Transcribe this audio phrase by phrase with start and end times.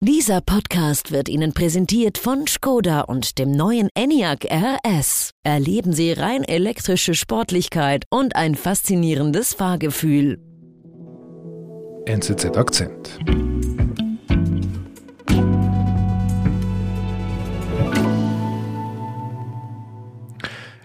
[0.00, 5.32] Dieser Podcast wird Ihnen präsentiert von Skoda und dem neuen Enyaq RS.
[5.42, 10.38] Erleben Sie rein elektrische Sportlichkeit und ein faszinierendes Fahrgefühl.
[12.06, 13.18] NZZ Akzent.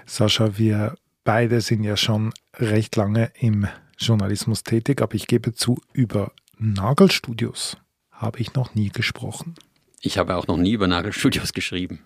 [0.07, 3.68] Sascha, wir beide sind ja schon recht lange im
[4.00, 7.77] Journalismus tätig, aber ich gebe zu, über Nagelstudios
[8.23, 9.53] habe ich noch nie gesprochen.
[10.01, 11.99] Ich habe auch noch nie über Nagelstudios geschrieben.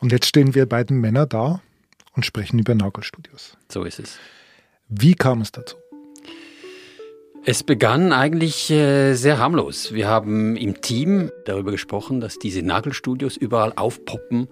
[0.00, 1.62] Und jetzt stehen wir beiden Männer da
[2.16, 3.56] und sprechen über Nagelstudios.
[3.68, 4.18] So ist es.
[4.88, 5.76] Wie kam es dazu?
[7.42, 9.94] Es begann eigentlich äh, sehr harmlos.
[9.94, 14.48] Wir haben im Team darüber gesprochen, dass diese Nagelstudios überall aufpoppen.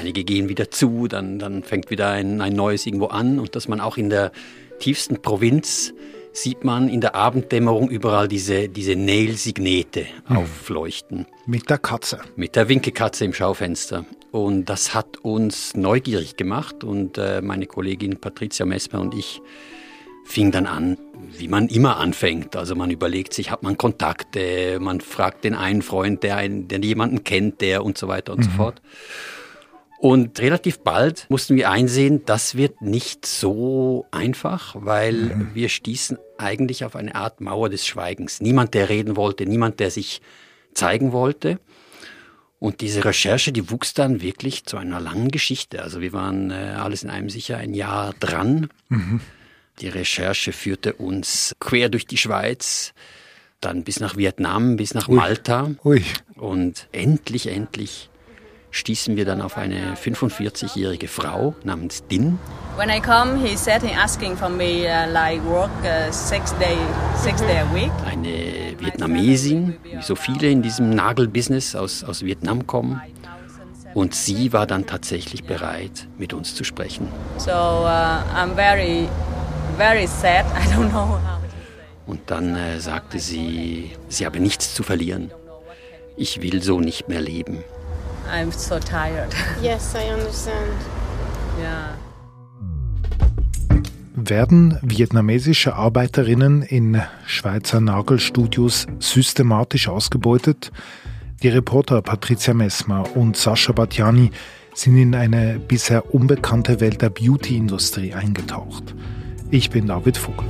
[0.00, 3.68] Einige gehen wieder zu, dann, dann fängt wieder ein, ein neues irgendwo an und dass
[3.68, 4.32] man auch in der
[4.80, 5.94] tiefsten Provinz
[6.36, 10.36] sieht man in der Abenddämmerung überall diese, diese Nail-Signete hm.
[10.36, 11.26] aufleuchten.
[11.46, 12.20] Mit der Katze.
[12.36, 14.04] Mit der Winkelkatze im Schaufenster.
[14.32, 19.40] Und das hat uns neugierig gemacht und äh, meine Kollegin Patricia Messmer und ich
[20.26, 20.98] fing dann an,
[21.38, 22.56] wie man immer anfängt.
[22.56, 26.80] Also man überlegt sich, hat man Kontakte, man fragt den einen Freund, der, einen, der
[26.80, 28.44] jemanden kennt, der und so weiter und mhm.
[28.44, 28.82] so fort.
[29.98, 35.50] Und relativ bald mussten wir einsehen, das wird nicht so einfach, weil mhm.
[35.54, 38.40] wir stießen eigentlich auf eine Art Mauer des Schweigens.
[38.40, 40.20] Niemand, der reden wollte, niemand, der sich
[40.74, 41.58] zeigen wollte.
[42.58, 45.82] Und diese Recherche, die wuchs dann wirklich zu einer langen Geschichte.
[45.82, 48.68] Also wir waren äh, alles in einem sicher ein Jahr dran.
[48.88, 49.20] Mhm.
[49.80, 52.94] Die Recherche führte uns quer durch die Schweiz,
[53.60, 55.16] dann bis nach Vietnam, bis nach Ui.
[55.16, 55.70] Malta.
[55.84, 56.02] Ui.
[56.34, 58.08] Und endlich, endlich
[58.76, 62.38] stießen wir dann auf eine 45-jährige Frau namens Din.
[62.76, 66.76] When I come, he said he asking for me uh, like work uh, six day,
[67.16, 67.90] six day a week.
[68.04, 73.00] Eine Vietnamesin, wie so viele in diesem Nagelbusiness aus, aus Vietnam kommen.
[73.94, 77.08] Und sie war dann tatsächlich bereit, mit uns zu sprechen.
[77.38, 79.08] So uh, I'm very,
[79.78, 80.44] very sad.
[80.54, 81.36] I don't know how.
[82.06, 85.32] Und dann äh, sagte sie, sie habe nichts zu verlieren.
[86.16, 87.64] Ich will so nicht mehr leben.
[88.30, 89.34] I'm so tired.
[89.62, 90.56] Yes, I understand.
[91.62, 91.96] Ja.
[94.14, 100.72] Werden vietnamesische Arbeiterinnen in Schweizer Nagelstudios systematisch ausgebeutet?
[101.42, 104.30] Die Reporter Patricia Messmer und Sascha Batjani
[104.74, 108.94] sind in eine bisher unbekannte Welt der Beauty-Industrie eingetaucht.
[109.50, 110.46] Ich bin David Vogel.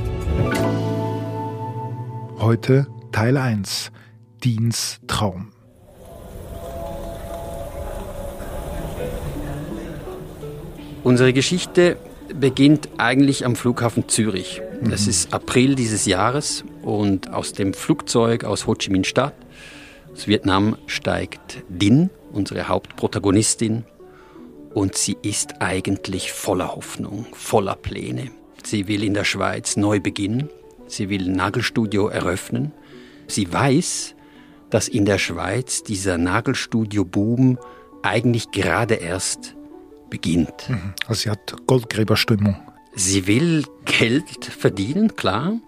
[2.38, 3.91] Heute Teil 1
[4.44, 5.56] Deans Traum.
[11.06, 11.99] Unsere Geschichte
[12.34, 14.61] beginnt eigentlich am Flughafen Zürich.
[14.83, 14.93] Mhm.
[14.93, 19.37] Es ist April dieses Jahres und aus dem Flugzeug aus Ho Chi Minh Stadt,
[20.12, 23.84] aus Vietnam, steigt Din, unsere Hauptprotagonistin,
[24.75, 28.33] und sie ist eigentlich voller Hoffnung, voller Pläne.
[28.65, 30.50] Sie will in der Schweiz neu beginnen,
[30.88, 32.73] sie will ein Nagelstudio eröffnen.
[33.28, 34.17] Sie weiß,
[34.71, 37.59] dass in der Schweiz dieser Nagelstudio-Boom
[38.03, 39.56] eigentlich gerade erst
[40.11, 40.69] beginnt.
[40.69, 40.94] Mhm.
[41.06, 42.56] Also sie hat Goldgräberstimmung.
[42.94, 45.61] Sie will Geld verdienen, klar.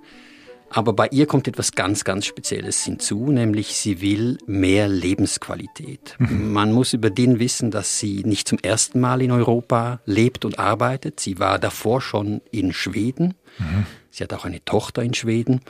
[0.70, 6.16] Aber bei ihr kommt etwas ganz, ganz Spezielles hinzu, nämlich sie will mehr Lebensqualität.
[6.18, 6.52] Mhm.
[6.52, 10.58] Man muss über den wissen, dass sie nicht zum ersten Mal in Europa lebt und
[10.58, 11.20] arbeitet.
[11.20, 13.34] Sie war davor schon in Schweden.
[13.58, 13.86] Mhm.
[14.10, 15.60] Sie hat auch eine Tochter in Schweden.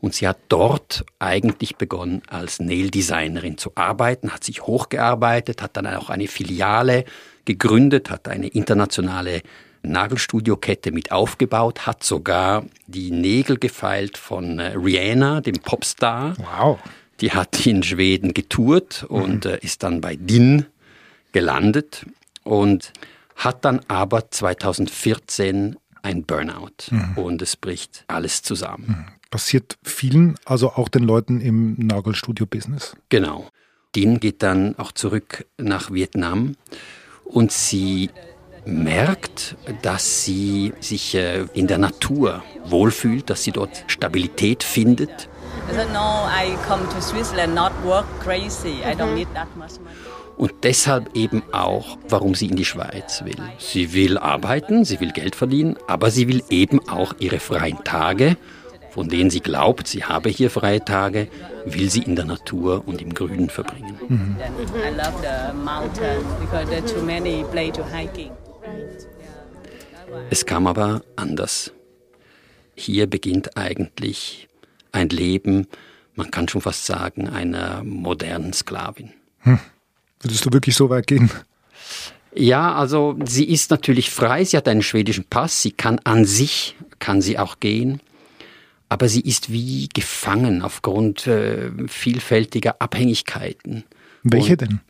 [0.00, 5.86] Und sie hat dort eigentlich begonnen, als Nail-Designerin zu arbeiten, hat sich hochgearbeitet, hat dann
[5.86, 7.04] auch eine Filiale
[7.44, 9.42] gegründet, hat eine internationale
[9.82, 16.36] Nagelstudio-Kette mit aufgebaut, hat sogar die Nägel gefeilt von äh, Rihanna, dem Popstar.
[16.38, 16.78] Wow.
[17.20, 19.50] Die hat in Schweden getourt und mhm.
[19.50, 20.66] äh, ist dann bei DIN
[21.32, 22.06] gelandet
[22.44, 22.92] und
[23.36, 27.12] hat dann aber 2014 ein Burnout mhm.
[27.16, 29.06] und es bricht alles zusammen.
[29.30, 32.96] Passiert vielen, also auch den Leuten im Nagelstudio-Business.
[33.10, 33.48] Genau.
[33.94, 36.56] Din geht dann auch zurück nach Vietnam
[37.24, 38.10] und sie
[38.64, 45.28] merkt, dass sie sich äh, in der Natur wohlfühlt, dass sie dort Stabilität findet.
[50.36, 53.36] Und deshalb eben auch, warum sie in die Schweiz will.
[53.58, 58.36] Sie will arbeiten, sie will Geld verdienen, aber sie will eben auch ihre freien Tage
[58.98, 61.28] von denen sie glaubt, sie habe hier freie Tage,
[61.64, 63.96] will sie in der Natur und im Grünen verbringen.
[64.08, 64.36] Mhm.
[70.30, 71.70] Es kam aber anders.
[72.74, 74.48] Hier beginnt eigentlich
[74.90, 75.68] ein Leben
[76.18, 79.12] man kann schon fast sagen, einer modernen Sklavin.
[79.42, 79.60] Hm.
[80.20, 81.30] Würdest du wirklich so weit gehen?
[82.34, 86.74] Ja, also sie ist natürlich frei, sie hat einen schwedischen Pass, sie kann an sich,
[86.98, 88.00] kann sie auch gehen,
[88.88, 93.84] aber sie ist wie gefangen aufgrund äh, vielfältiger Abhängigkeiten.
[94.22, 94.80] Welche Und, denn?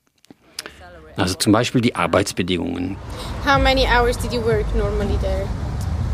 [1.17, 2.97] Also zum Beispiel die Arbeitsbedingungen.
[3.45, 5.47] How many hours did you work normally there?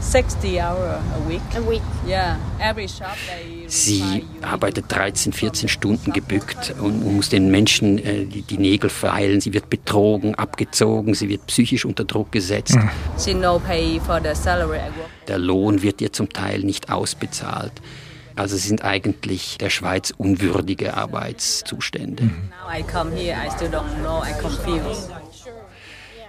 [0.00, 1.42] 60 hours a week.
[1.54, 1.82] A week.
[2.06, 8.24] Yeah, every shop they Sie arbeitet 13, 14 Stunden gebückt und muss den Menschen äh,
[8.24, 9.40] die, die, Nägel feilen.
[9.40, 12.76] Sie wird betrogen, abgezogen, sie wird psychisch unter Druck gesetzt.
[12.76, 13.40] Mhm.
[13.40, 14.78] No pay for the salary.
[15.26, 17.72] Der Lohn wird ihr zum Teil nicht ausbezahlt.
[18.36, 22.24] Also sie sind eigentlich der Schweiz unwürdige Arbeitszustände.
[22.24, 22.50] Mhm.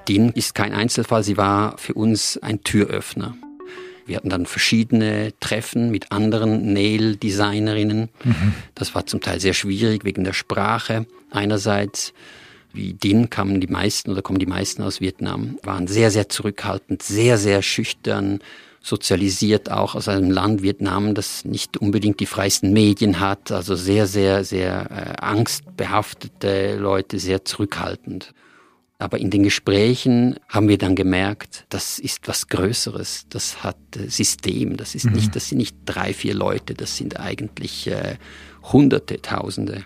[0.07, 3.35] Din ist kein Einzelfall, sie war für uns ein Türöffner.
[4.05, 8.09] Wir hatten dann verschiedene Treffen mit anderen Nail-Designerinnen.
[8.23, 8.53] Mhm.
[8.75, 11.07] Das war zum Teil sehr schwierig wegen der Sprache.
[11.31, 12.13] Einerseits,
[12.71, 17.01] wie Din kamen die meisten oder kommen die meisten aus Vietnam, waren sehr, sehr zurückhaltend,
[17.01, 18.39] sehr, sehr schüchtern,
[18.85, 24.05] sozialisiert auch aus einem Land Vietnam, das nicht unbedingt die freisten Medien hat, also sehr,
[24.05, 28.33] sehr, sehr äh, angstbehaftete Leute, sehr zurückhaltend.
[28.97, 34.09] Aber in den Gesprächen haben wir dann gemerkt, das ist was Größeres, das hat äh,
[34.09, 35.13] System, das ist mhm.
[35.13, 38.15] nicht, das sind nicht drei, vier Leute, das sind eigentlich äh,
[38.71, 39.83] Hunderte, Tausende.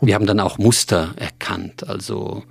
[0.00, 2.42] Wir haben dann auch Muster erkannt, also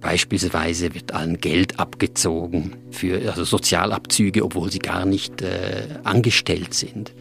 [0.00, 7.14] Beispielsweise wird allen Geld abgezogen für also Sozialabzüge, obwohl sie gar nicht äh, angestellt sind.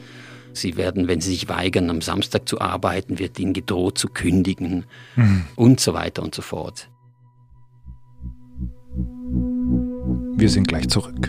[0.54, 4.86] Sie werden, wenn sie sich weigern, am Samstag zu arbeiten, wird ihnen gedroht zu kündigen
[5.16, 5.46] mhm.
[5.56, 6.88] und so weiter und so fort.
[10.40, 11.28] Wir sind gleich zurück.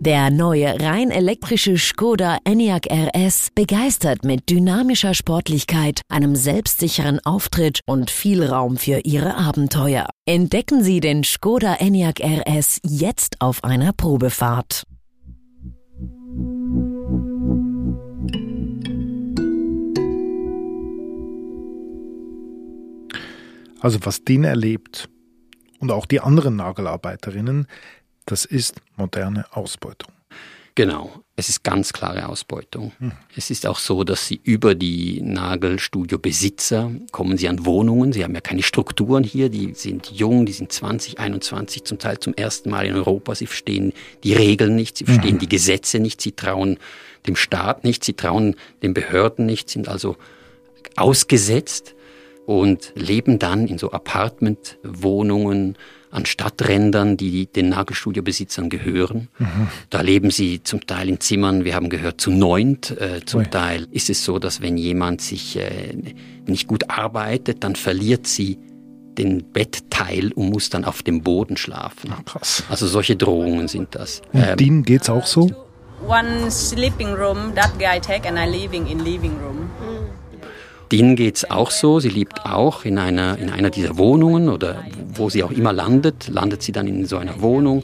[0.00, 8.10] Der neue rein elektrische Skoda Enyaq RS begeistert mit dynamischer Sportlichkeit, einem selbstsicheren Auftritt und
[8.10, 10.08] viel Raum für Ihre Abenteuer.
[10.26, 14.82] Entdecken Sie den Skoda Enyaq RS jetzt auf einer Probefahrt.
[23.80, 25.08] Also was den erlebt
[25.78, 27.66] und auch die anderen Nagelarbeiterinnen,
[28.24, 30.12] das ist moderne Ausbeutung.
[30.74, 32.92] Genau, es ist ganz klare Ausbeutung.
[32.98, 33.12] Hm.
[33.34, 38.12] Es ist auch so, dass sie über die Nagelstudio-Besitzer kommen sie an Wohnungen.
[38.12, 39.48] Sie haben ja keine Strukturen hier.
[39.48, 43.34] Die sind jung, die sind 20, 21, zum Teil zum ersten Mal in Europa.
[43.34, 45.40] Sie verstehen die Regeln nicht, sie verstehen mhm.
[45.40, 46.78] die Gesetze nicht, sie trauen
[47.26, 50.16] dem Staat nicht, sie trauen den Behörden nicht, sind also
[50.94, 51.95] ausgesetzt
[52.46, 55.76] und leben dann in so Apartmentwohnungen
[56.10, 59.28] an Stadträndern, die den Nagelstudiobesitzern gehören.
[59.38, 59.68] Mhm.
[59.90, 62.92] Da leben sie zum Teil in Zimmern, wir haben gehört, zu neunt.
[62.98, 63.46] Äh, zum Ui.
[63.46, 65.94] Teil ist es so, dass wenn jemand sich äh,
[66.46, 68.58] nicht gut arbeitet, dann verliert sie
[69.18, 72.12] den Bettteil und muss dann auf dem Boden schlafen.
[72.14, 72.62] Ach, krass.
[72.70, 74.22] Also solche Drohungen sind das.
[74.32, 75.50] Und ähm, denen geht's auch so?
[76.06, 79.70] One sleeping room, that guy take and I living in living room.
[80.92, 82.00] Denen geht's auch so.
[82.00, 84.84] Sie lebt auch in einer, in einer dieser Wohnungen oder
[85.14, 87.82] wo sie auch immer landet, landet sie dann in so einer Wohnung.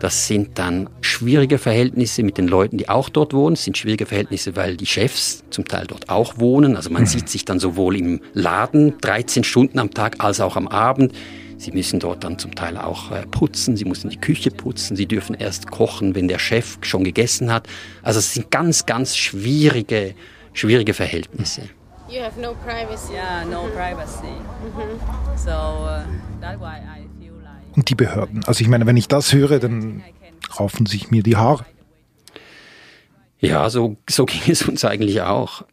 [0.00, 3.54] Das sind dann schwierige Verhältnisse mit den Leuten, die auch dort wohnen.
[3.54, 6.76] Es sind schwierige Verhältnisse, weil die Chefs zum Teil dort auch wohnen.
[6.76, 7.06] Also man mhm.
[7.06, 11.12] sieht sich dann sowohl im Laden 13 Stunden am Tag als auch am Abend.
[11.58, 15.06] Sie müssen dort dann zum Teil auch äh, putzen, sie müssen die Küche putzen, sie
[15.06, 17.66] dürfen erst kochen, wenn der Chef schon gegessen hat.
[18.02, 20.14] Also es sind ganz, ganz schwierige,
[20.52, 21.62] schwierige Verhältnisse.
[22.08, 23.14] You have no privacy.
[23.14, 24.28] Yeah, no privacy.
[24.62, 25.00] Mhm.
[25.36, 26.04] So uh,
[26.40, 27.76] that's why I feel like.
[27.76, 28.44] Und die Behörden.
[28.46, 30.02] Also ich meine, wenn ich das höre, dann
[30.58, 31.64] raufen sich mir die Haare.
[33.40, 35.64] Ja, so, so ging es uns eigentlich auch.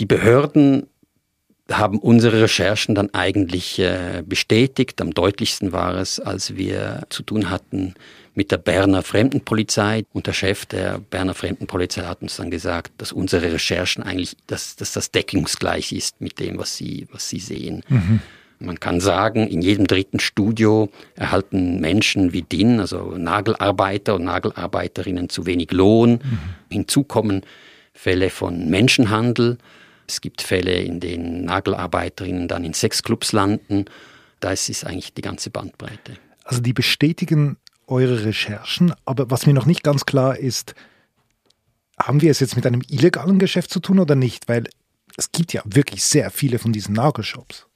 [0.00, 0.86] Die Behörden
[1.70, 5.00] haben unsere Recherchen dann eigentlich äh, bestätigt.
[5.00, 7.94] Am deutlichsten war es, als wir zu tun hatten
[8.36, 10.04] mit der Berner Fremdenpolizei.
[10.12, 14.76] Und der Chef der Berner Fremdenpolizei hat uns dann gesagt, dass unsere Recherchen eigentlich, dass,
[14.76, 17.82] dass das deckungsgleich ist mit dem, was sie, was sie sehen.
[17.88, 18.20] Mhm.
[18.58, 25.28] Man kann sagen, in jedem dritten Studio erhalten Menschen wie DIN, also Nagelarbeiter und Nagelarbeiterinnen,
[25.28, 26.12] zu wenig Lohn.
[26.12, 26.38] Mhm.
[26.70, 27.42] Hinzu kommen
[27.92, 29.58] Fälle von Menschenhandel.
[30.06, 33.86] Es gibt Fälle, in denen Nagelarbeiterinnen dann in Sexclubs landen.
[34.40, 36.18] Da ist es eigentlich die ganze Bandbreite.
[36.44, 40.74] Also die bestätigen eure Recherchen, aber was mir noch nicht ganz klar ist,
[41.98, 44.48] haben wir es jetzt mit einem illegalen Geschäft zu tun oder nicht?
[44.48, 44.64] Weil
[45.16, 47.66] es gibt ja wirklich sehr viele von diesen Nagelshops.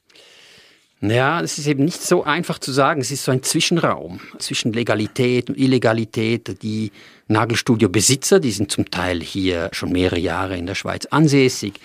[1.02, 3.00] Ja, es ist eben nicht so einfach zu sagen.
[3.00, 6.62] Es ist so ein Zwischenraum zwischen Legalität und Illegalität.
[6.62, 6.92] Die
[7.28, 11.80] Nagelstudio-Besitzer, die sind zum Teil hier schon mehrere Jahre in der Schweiz ansässig.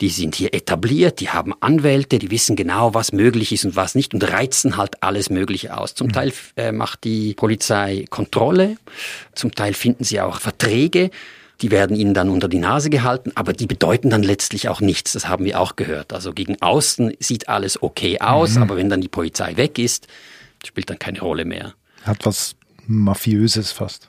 [0.00, 3.94] Die sind hier etabliert, die haben Anwälte, die wissen genau, was möglich ist und was
[3.94, 5.94] nicht und reizen halt alles Mögliche aus.
[5.94, 6.12] Zum mhm.
[6.12, 8.76] Teil äh, macht die Polizei Kontrolle,
[9.34, 11.10] zum Teil finden sie auch Verträge,
[11.60, 15.12] die werden ihnen dann unter die Nase gehalten, aber die bedeuten dann letztlich auch nichts.
[15.12, 16.12] Das haben wir auch gehört.
[16.12, 18.62] Also gegen außen sieht alles okay aus, mhm.
[18.62, 20.06] aber wenn dann die Polizei weg ist,
[20.64, 21.74] spielt dann keine Rolle mehr.
[22.04, 24.08] Hat was Mafiöses fast.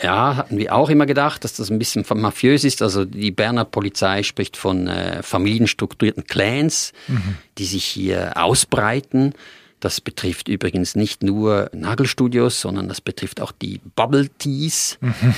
[0.00, 2.82] Ja, hatten wir auch immer gedacht, dass das ein bisschen mafiös ist.
[2.82, 7.36] Also die Berner Polizei spricht von äh, familienstrukturierten Clans, mhm.
[7.58, 9.34] die sich hier ausbreiten.
[9.80, 14.98] Das betrifft übrigens nicht nur Nagelstudios, sondern das betrifft auch die Bubble Teas.
[15.00, 15.34] Mhm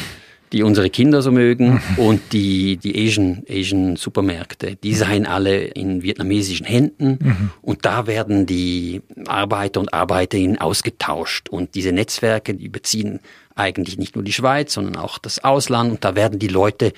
[0.54, 4.76] die unsere Kinder so mögen und die, die Asian, Asian Supermärkte.
[4.76, 7.50] Die seien alle in vietnamesischen Händen mhm.
[7.60, 13.18] und da werden die Arbeiter und Arbeiterinnen ausgetauscht und diese Netzwerke, die beziehen
[13.54, 16.92] eigentlich nicht nur die Schweiz, sondern auch das Ausland und da werden die Leute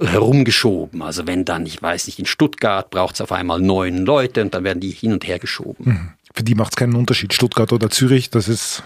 [0.00, 1.02] herumgeschoben.
[1.02, 4.54] Also wenn dann, ich weiß nicht, in Stuttgart braucht es auf einmal neun Leute und
[4.54, 5.84] dann werden die hin und her geschoben.
[5.84, 6.08] Mhm.
[6.32, 8.84] Für die macht es keinen Unterschied, Stuttgart oder Zürich, das ist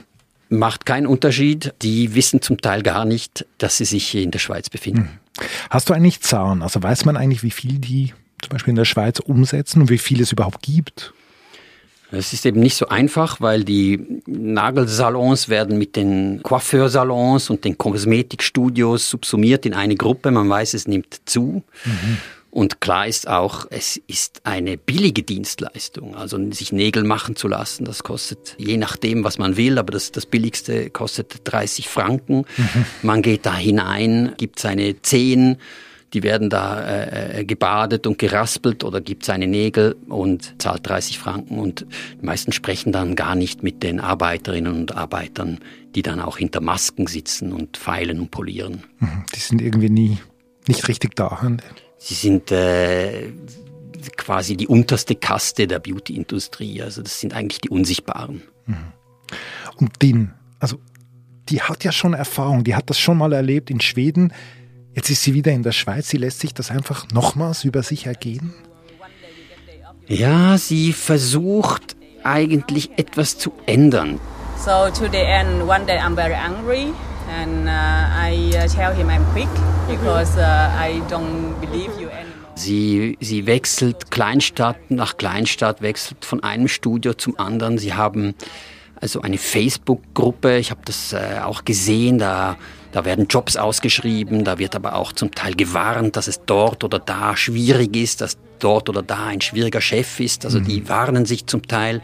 [0.48, 1.74] macht keinen Unterschied.
[1.82, 5.18] Die wissen zum Teil gar nicht, dass sie sich hier in der Schweiz befinden.
[5.38, 5.46] Hm.
[5.70, 6.62] Hast du eigentlich Zahlen?
[6.62, 9.98] Also weiß man eigentlich, wie viel die zum Beispiel in der Schweiz umsetzen und wie
[9.98, 11.12] viel es überhaupt gibt?
[12.14, 17.78] Es ist eben nicht so einfach, weil die Nagelsalons werden mit den Coiffeursalons und den
[17.78, 20.30] Kosmetikstudios subsumiert in eine Gruppe.
[20.30, 21.62] Man weiß, es nimmt zu.
[21.84, 22.18] Mhm.
[22.54, 26.14] Und klar ist auch, es ist eine billige Dienstleistung.
[26.14, 30.12] Also sich Nägel machen zu lassen, das kostet je nachdem, was man will, aber das,
[30.12, 32.44] das billigste kostet 30 Franken.
[32.56, 32.86] Mhm.
[33.02, 35.56] Man geht da hinein, gibt seine Zehen,
[36.14, 41.18] die werden da äh, äh gebadet und geraspelt oder gibt seine Nägel und zahlt 30
[41.18, 41.58] Franken.
[41.58, 41.86] Und
[42.20, 45.58] die meisten sprechen dann gar nicht mit den Arbeiterinnen und Arbeitern,
[45.94, 48.84] die dann auch hinter Masken sitzen und feilen und polieren.
[49.00, 49.24] Mhm.
[49.34, 50.18] Die sind irgendwie nie
[50.66, 51.40] nicht richtig da.
[51.98, 53.32] Sie sind äh,
[54.16, 56.82] quasi die unterste Kaste der Beauty-Industrie.
[56.82, 58.42] Also das sind eigentlich die Unsichtbaren.
[58.66, 58.76] Mhm.
[59.76, 60.78] Und den, also
[61.48, 64.32] die hat ja schon Erfahrung, die hat das schon mal erlebt in Schweden.
[64.94, 66.08] Jetzt ist sie wieder in der Schweiz.
[66.08, 68.54] Sie lässt sich das einfach nochmals über sich ergehen?
[70.06, 74.20] Ja, sie versucht eigentlich etwas zu ändern.
[74.58, 76.92] So to the end, one day I'm very angry
[77.28, 79.48] and uh, I uh, tell him I'm quick
[79.88, 82.34] because uh, I don't believe you anymore.
[82.54, 87.78] Sie, sie wechselt Kleinstadt nach Kleinstadt, wechselt von einem Studio zum anderen.
[87.78, 88.34] Sie haben
[89.00, 92.56] also eine Facebook-Gruppe, ich habe das äh, auch gesehen, da,
[92.94, 97.00] da werden Jobs ausgeschrieben, da wird aber auch zum Teil gewarnt, dass es dort oder
[97.00, 100.44] da schwierig ist, dass dort oder da ein schwieriger Chef ist.
[100.44, 100.88] Also die mhm.
[100.88, 102.00] warnen sich zum Teil.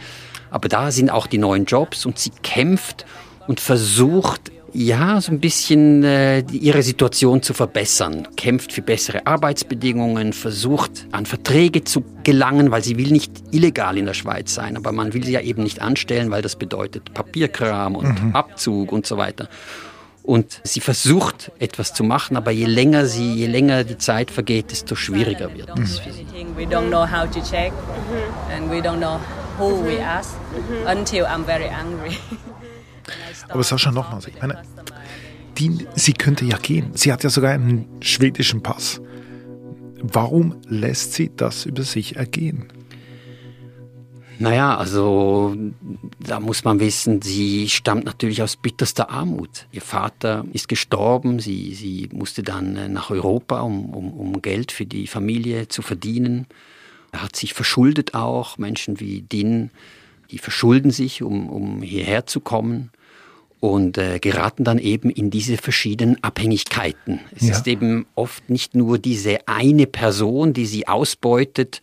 [0.50, 3.06] Aber da sind auch die neuen Jobs und sie kämpft
[3.46, 10.32] und versucht ja, so ein bisschen äh, ihre Situation zu verbessern, kämpft für bessere Arbeitsbedingungen,
[10.32, 14.90] versucht an Verträge zu gelangen, weil sie will nicht illegal in der Schweiz sein, aber
[14.90, 18.34] man will sie ja eben nicht anstellen, weil das bedeutet Papierkram und mhm.
[18.34, 19.48] Abzug und so weiter.
[20.22, 24.70] Und sie versucht etwas zu machen, aber je länger sie, je länger die Zeit vergeht,
[24.70, 26.26] desto schwieriger wird es für sie.
[26.56, 27.72] We don't know how to check
[28.54, 29.18] and we don't know
[29.58, 30.34] who we ask
[30.86, 32.16] until I'm very angry.
[33.48, 34.62] Aber Sascha, nochmal, ich meine,
[35.58, 36.90] die, sie könnte ja gehen.
[36.94, 39.00] Sie hat ja sogar einen schwedischen Pass.
[40.02, 42.68] Warum lässt sie das über sich ergehen?
[44.40, 45.54] Naja, also
[46.18, 49.66] da muss man wissen, sie stammt natürlich aus bitterster Armut.
[49.70, 54.72] Ihr Vater ist gestorben, sie, sie musste dann äh, nach Europa, um, um, um Geld
[54.72, 56.46] für die Familie zu verdienen.
[57.12, 59.72] Er hat sich verschuldet auch, Menschen wie Din,
[60.30, 62.90] die verschulden sich, um, um hierher zu kommen
[63.60, 67.20] und äh, geraten dann eben in diese verschiedenen Abhängigkeiten.
[67.36, 67.52] Es ja.
[67.52, 71.82] ist eben oft nicht nur diese eine Person, die sie ausbeutet,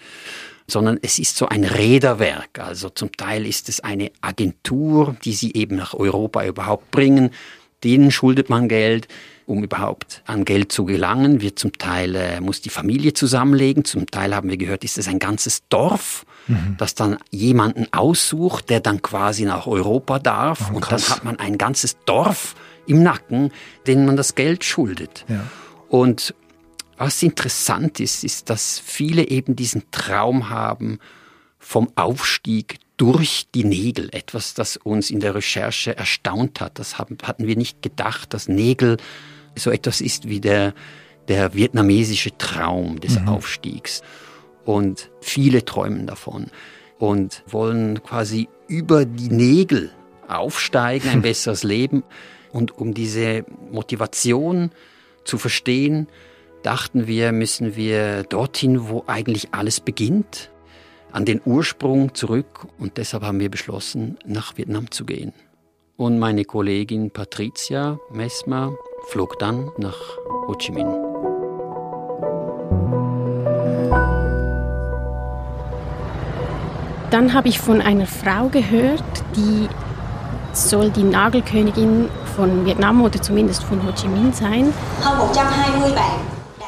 [0.69, 2.59] sondern es ist so ein Räderwerk.
[2.59, 7.31] Also zum Teil ist es eine Agentur, die sie eben nach Europa überhaupt bringen.
[7.83, 9.07] Denen schuldet man Geld,
[9.45, 11.41] um überhaupt an Geld zu gelangen.
[11.41, 13.85] Wird zum Teil äh, muss die Familie zusammenlegen.
[13.85, 16.75] Zum Teil haben wir gehört, ist es ein ganzes Dorf mhm.
[16.77, 20.69] das dann jemanden aussucht, der dann quasi nach Europa darf.
[20.71, 22.55] Oh, und dann hat man ein ganzes Dorf
[22.85, 23.51] im Nacken,
[23.85, 25.25] denen man das Geld schuldet.
[25.27, 25.41] Ja.
[25.89, 26.33] Und
[26.97, 30.99] was interessant ist, ist, dass viele eben diesen Traum haben
[31.59, 34.09] vom Aufstieg durch die Nägel.
[34.11, 36.79] Etwas, das uns in der Recherche erstaunt hat.
[36.79, 38.97] Das hatten wir nicht gedacht, dass Nägel
[39.55, 40.73] so etwas ist wie der,
[41.27, 43.27] der vietnamesische Traum des mhm.
[43.27, 44.01] Aufstiegs
[44.65, 46.47] und viele träumen davon.
[46.99, 49.91] und wollen quasi über die Nägel
[50.27, 52.03] aufsteigen, ein besseres Leben.
[52.51, 54.71] Und um diese Motivation
[55.23, 56.07] zu verstehen,
[56.63, 60.51] dachten wir, müssen wir dorthin, wo eigentlich alles beginnt,
[61.11, 62.67] an den Ursprung zurück.
[62.77, 65.33] Und deshalb haben wir beschlossen, nach Vietnam zu gehen.
[65.95, 68.75] Und meine Kollegin Patricia Messmer
[69.07, 69.97] flog dann nach
[70.47, 70.85] Ho Chi Minh.
[77.09, 79.03] Dann habe ich von einer Frau gehört,
[79.35, 79.67] die
[80.53, 84.73] soll die Nagelkönigin von Vietnam oder zumindest von Ho Chi Minh sein.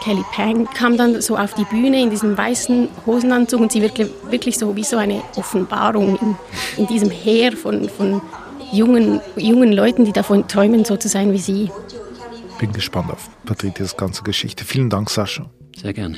[0.10, 4.10] Kelly Pang kam dann so auf die Bühne in diesem weißen Hosenanzug und sie wirklich,
[4.32, 6.36] wirklich so wie so eine Offenbarung in,
[6.78, 8.20] in diesem Heer von, von
[8.72, 11.70] jungen, jungen Leuten, die davon träumen, so zu sein wie sie.
[12.58, 14.66] Bin gespannt auf Patricias ganze Geschichte.
[14.66, 15.48] Vielen Dank, Sascha.
[15.80, 16.18] Sehr gerne.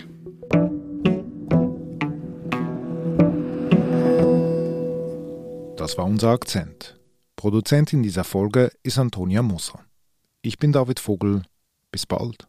[5.76, 6.98] Das war unser Akzent.
[7.36, 9.82] Produzentin dieser Folge ist Antonia Moser.
[10.44, 11.42] Ich bin David Vogel.
[11.92, 12.48] Bis bald.